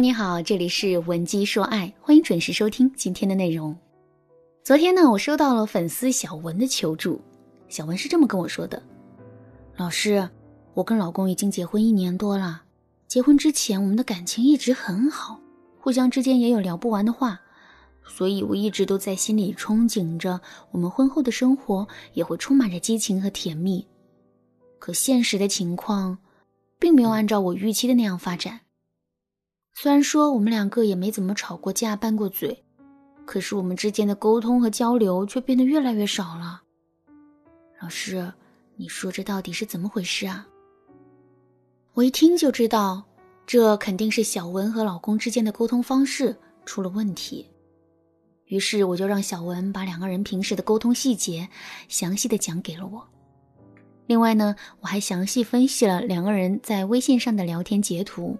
[0.00, 3.74] 你好，这里是文姬说爱，欢迎准时收听今天的内容。
[4.62, 7.18] 昨天呢，我收到了粉丝小文的求助，
[7.68, 8.82] 小文是这么跟我说的
[9.76, 10.28] ：“老师，
[10.74, 12.62] 我跟老公已经结婚一年多了，
[13.08, 15.40] 结婚之前我们的感情一直很好，
[15.80, 17.40] 互相之间也有聊不完的话，
[18.04, 20.38] 所以我一直都在心里憧憬着
[20.72, 23.86] 我们婚后的生活也会充满着激情和甜蜜。
[24.78, 26.18] 可现实的情况，
[26.78, 28.60] 并没有按照我预期的那样发展。”
[29.78, 32.64] 虽然说我们两个也没怎么吵过架、拌过嘴，
[33.26, 36.62] 可是我们之间的沟通和交流却变得越来越少了。
[37.82, 38.32] 老师，
[38.76, 40.48] 你说这到底是怎么回事啊？
[41.92, 43.04] 我一听就知道，
[43.46, 47.46] 这肯定是小文和老公之间的沟通方式出了问题。
[48.46, 51.46] 于是我就让小文把两个人平时的沟通细节
[51.86, 53.06] 详细的讲给了我。
[54.06, 58.38] 另外呢，我还详细分析了两个人在微信上的聊天截图。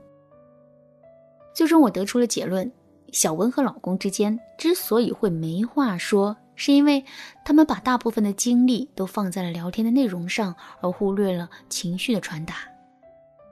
[1.57, 2.71] 最终我得出了结论：
[3.12, 7.03] 小文和老公之间之所以会没话说，是因为
[7.47, 12.57] 他们把大部分的精力都放在了聊天的内容上，而忽略了情绪的传达。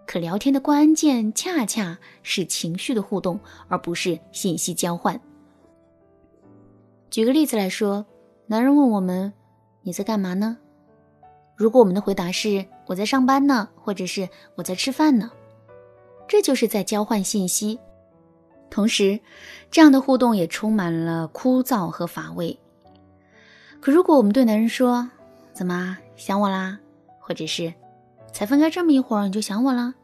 [0.06, 5.18] 可聊天的关键恰恰是情绪的互动，而不是信息交换。
[7.08, 8.04] 举个例子来说，
[8.48, 9.32] 男人问我们
[9.80, 10.58] ：“你在干嘛呢？”
[11.56, 15.30] 如果我们的回答是“我在上班呢”或者是“我在吃饭呢”，
[16.28, 17.78] 这就是在交换信息。
[18.74, 19.20] 同时，
[19.70, 22.58] 这样的互动也充满了枯燥和乏味。
[23.80, 25.08] 可如果我们对男人说
[25.54, 26.76] ：“怎么想我啦？”
[27.22, 27.72] 或者是
[28.34, 29.94] “才分开这么一会儿你就想我了”，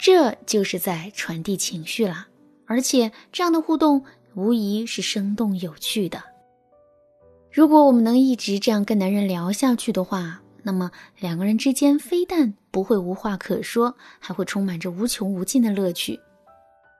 [0.00, 2.26] 这就是在传递情绪了。
[2.64, 4.02] 而且，这样的互动
[4.34, 6.22] 无疑是生动有趣的。
[7.52, 16.18] 如果我们能一直这样跟男人聊下去的话，那么两个人之间非但不会无话可说，还会充满着无穷无尽的乐趣。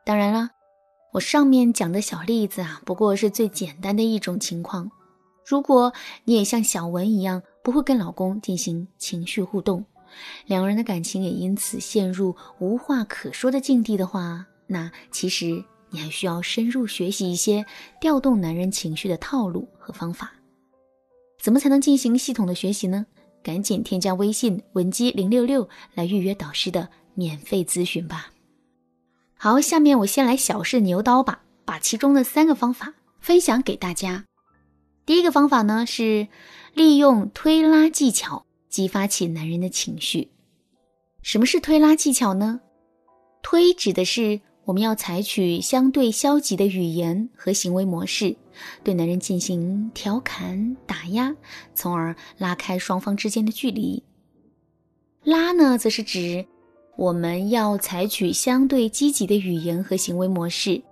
[0.07, 0.51] 当然了，
[1.13, 4.89] 我上面讲的小例子啊，不过是最简单的一种情况。
[5.45, 9.85] 如果你也像小文一样，不会跟老公进行情绪互动，
[10.47, 17.67] 两个人的感情也因此陷入无话可说的境地的话，那其实你还需要深入学习一些
[18.01, 20.33] 调动男人情绪的套路和方法。
[21.43, 23.05] 怎么才能进行系统的学习呢？
[23.43, 28.31] 赶紧添加微信文姬零六六来预约导师的免费咨询吧。
[29.39, 34.25] 好，下面我先来小试牛刀吧，把其中的三个方法分享给大家。
[35.05, 36.27] 第一个方法呢是
[36.73, 40.31] 利用推拉技巧激发起男人的情绪。
[41.23, 42.61] 什么是推拉技巧呢？
[43.43, 48.35] 推指的是我们要采取相对消极的语言和行为模式，
[48.83, 51.37] 对男人进行调侃、打压，
[51.75, 54.03] 从而拉开双方之间的距离。
[55.23, 56.47] 拉呢，则是指。
[56.97, 60.83] 我们要采取相对积极的语言和行为模式，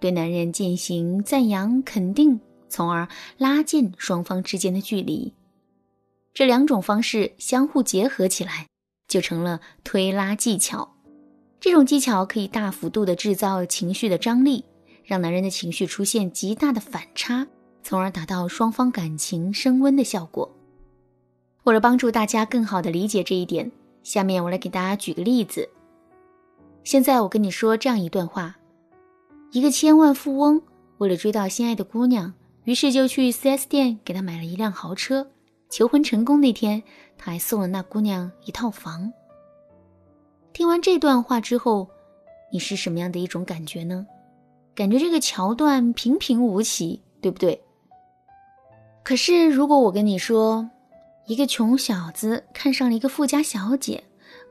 [0.00, 2.40] 对男人进行赞扬肯定，
[2.70, 3.06] 从而
[3.36, 5.34] 拉近双方之间的距离。
[6.32, 8.66] 这两种方式相互结合起来，
[9.06, 10.96] 就成了推拉技巧。
[11.60, 14.64] 这种技巧可以大幅度的制造情绪的张力，
[15.04, 17.46] 让男人的情绪出现极大的反差，
[17.82, 20.50] 从而达到双方感情升温的效果。
[21.64, 23.70] 为了帮助大家更好的理解这一点。
[24.02, 25.68] 下面我来给大家举个例子。
[26.84, 28.56] 现在我跟你说这样一段话：
[29.52, 30.60] 一个千万富翁
[30.98, 32.32] 为了追到心爱的姑娘，
[32.64, 35.26] 于是就去 4S 店给她买了一辆豪车。
[35.68, 36.82] 求婚成功那天，
[37.16, 39.12] 他还送了那姑娘一套房。
[40.52, 41.88] 听完这段话之后，
[42.52, 44.04] 你是什么样的一种感觉呢？
[44.74, 47.62] 感觉这个桥段平平无奇，对不对？
[49.04, 50.68] 可是如果我跟你说，
[51.26, 54.02] 一个穷小子看上了一个富家小姐，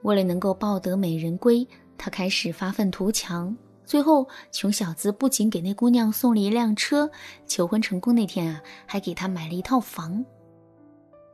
[0.03, 3.55] 为了能够抱得美人归，他开始发愤图强。
[3.85, 7.09] 最后，穷小子不仅给那姑娘送了一辆车，
[7.47, 10.23] 求婚成功那天啊，还给她买了一套房。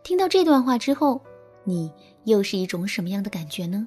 [0.04, 1.22] 听到这段话之后，
[1.64, 1.92] 你
[2.24, 3.86] 又是一种什么样的感觉呢？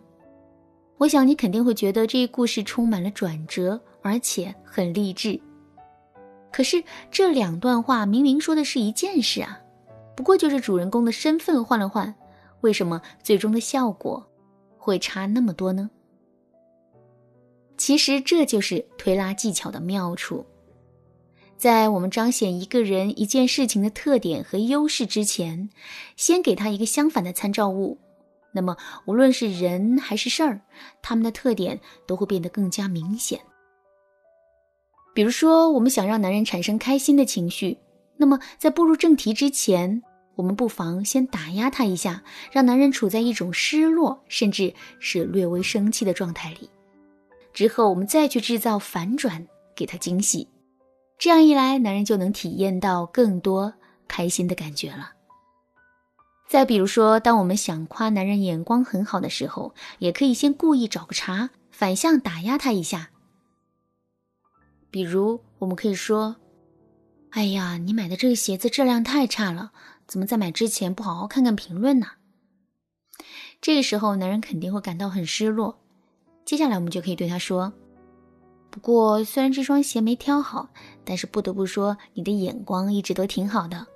[0.98, 5.40] 我想你肯定会觉得这一故事充满了转折，而且很励志。
[6.52, 9.58] 可是这两段话明明说的是一件事啊。
[10.18, 12.12] 不过就是主人公的身份换了换，
[12.62, 14.28] 为什么最终的效果
[14.76, 15.88] 会差那么多呢？
[17.76, 20.44] 其实这就是推拉技巧的妙处，
[21.56, 25.70] 在我们彰显一个人一件事情的特点和优势之前，
[26.16, 27.96] 先给他一个相反的参照物，
[28.50, 28.76] 那么
[29.06, 30.60] 无论是人还是事儿，
[31.00, 31.78] 他们的特点
[32.08, 33.38] 都会变得更加明显。
[35.14, 37.78] 比如说，我们想让男人产生开心的情绪，
[38.16, 40.02] 那么在步入正题之前。
[40.38, 46.70] 我们不妨先打压他一下，让男人处在一种失落，甚至是略微生气的状态里。
[47.52, 49.44] 之后我们再去制造反转，
[49.74, 50.46] 给他惊喜。
[51.18, 53.74] 这样一来，男人就能体验到更多
[54.06, 55.10] 开心的感觉了。
[56.48, 63.10] 再比如说，当我们想夸男人眼光很好的时候，也可以先故意找个茬，反向打压他一下。
[64.88, 66.36] 比如，我们可以说
[67.30, 69.72] ：“哎呀，你买的这个鞋子质量太差了，
[70.08, 72.06] 怎么在买之前不好好看看评论呢？”
[73.60, 75.78] 这个时候，男人肯定会感到很失落。
[76.44, 77.72] 接下来，我们就可以对他说
[78.70, 80.68] ：“不过，虽然这双鞋没挑好，
[81.04, 83.86] 但是不得不说，你的眼光一直都挺好的。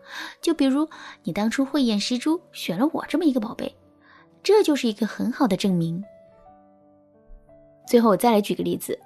[0.41, 0.89] 就比如，
[1.23, 3.75] 你当初慧眼识珠，选了我这么一个宝贝，
[4.43, 6.03] 这就是一个很好的证明。”
[7.87, 8.99] 最后，我再来举个例子。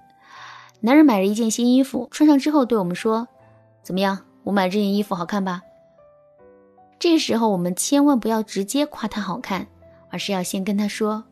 [0.80, 3.28] 男人买了一件新衣服，穿上之后对我们说
[3.84, 4.26] ：“怎么样？
[4.44, 5.62] 我买这件衣服好看吧？”
[6.98, 9.66] 这时候，我们千万不要直接夸他好看，
[10.10, 11.24] 而是要先跟他说：“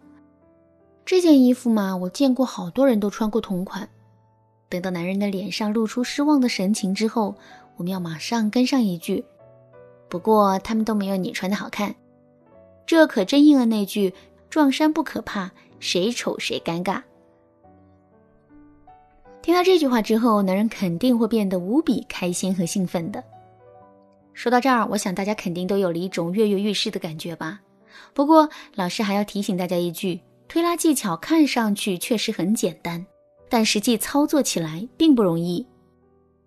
[1.05, 3.89] 这件衣服嘛，我见过好多人都穿过同款。”
[4.69, 7.35] 等到男人的脸上露出失望的神情之后，
[7.77, 9.25] 我们要马上跟上一句
[10.09, 11.95] ：“不过他们都没有你穿的好看。”
[12.87, 14.13] 这可真应了那句
[14.51, 15.51] ：“撞衫不可怕，
[15.81, 17.03] 谁丑谁尴尬。”
[19.41, 23.25] 听到这句话之后，男人肯定会变得无比开心和兴奋的。
[24.35, 27.61] 说到这儿，我想大家肯定都有了一种跃跃欲试的感觉吧。
[28.13, 33.05] 不过，老师还要提醒大家一句：推拉技巧看上去确实很简单，
[33.49, 35.65] 但实际操作起来并不容易。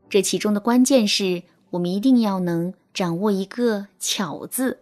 [0.09, 4.77] 这其中的关键是我们一定要能掌握一个“巧”字。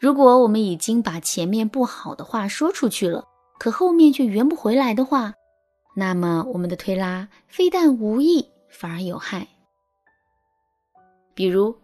[0.00, 3.24] 如果我们已经把前面不好的话说出去了，
[3.58, 5.32] 可后面却圆不回来的话，
[5.94, 9.46] 那么，我们的推拉非但无益，反而有害。
[11.34, 11.74] 比如，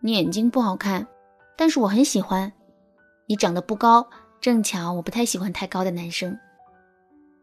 [0.00, 1.06] 你眼睛不好看，
[1.56, 2.50] 但是我很喜欢；
[3.26, 4.08] 你长得不高，
[4.40, 6.38] 正巧我不太喜欢太高的男生。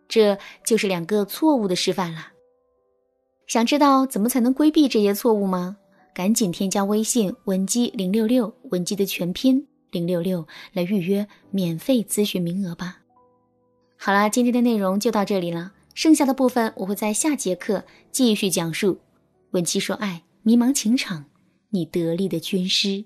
[0.08, 2.32] 这就是两个错误的示范啦。
[3.46, 5.78] 想知道怎么才能规避这些错误吗？
[6.14, 12.98] 赶紧添加微信文姬零六六，文姬的全拼零六六，来预约免费咨询名额吧。
[13.98, 15.74] 好啦，今天的内容就到这里了。
[15.94, 19.00] 剩下的部分我会在下节课继续讲述。
[19.52, 21.26] 文姬说爱，迷茫情场，
[21.70, 23.06] 你得力的军师。